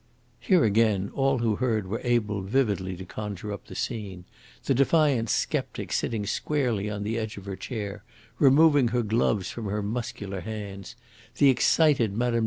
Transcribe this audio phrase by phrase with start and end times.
[0.39, 4.25] Here, again, all who heard were able vividly to conjure up the scene
[4.65, 8.03] the defiant sceptic sitting squarely on the edge of her chair,
[8.39, 10.95] removing her gloves from her muscular hands;
[11.37, 12.39] the excited Mme.